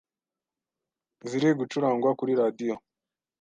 [1.29, 2.75] ziri gucurangwa kuri Radiyo